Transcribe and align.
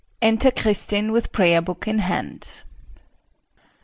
[Enter 0.19 0.49
Kristin 0.49 1.11
with 1.11 1.31
prayer 1.31 1.61
book 1.61 1.87
in 1.87 1.99
hand. 1.99 2.63